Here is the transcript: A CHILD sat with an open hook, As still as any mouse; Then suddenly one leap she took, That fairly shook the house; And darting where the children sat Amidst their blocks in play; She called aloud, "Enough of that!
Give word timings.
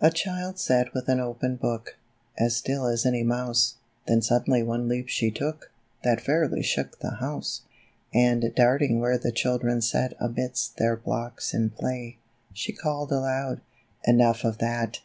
A 0.00 0.10
CHILD 0.10 0.58
sat 0.58 0.92
with 0.92 1.08
an 1.08 1.20
open 1.20 1.56
hook, 1.62 1.96
As 2.36 2.56
still 2.56 2.86
as 2.86 3.06
any 3.06 3.22
mouse; 3.22 3.76
Then 4.08 4.20
suddenly 4.22 4.60
one 4.60 4.88
leap 4.88 5.08
she 5.08 5.30
took, 5.30 5.70
That 6.02 6.20
fairly 6.20 6.64
shook 6.64 6.98
the 6.98 7.12
house; 7.20 7.62
And 8.12 8.52
darting 8.56 8.98
where 8.98 9.16
the 9.18 9.30
children 9.30 9.80
sat 9.80 10.14
Amidst 10.18 10.78
their 10.78 10.96
blocks 10.96 11.54
in 11.54 11.70
play; 11.70 12.16
She 12.52 12.72
called 12.72 13.12
aloud, 13.12 13.60
"Enough 14.04 14.42
of 14.42 14.58
that! 14.58 14.98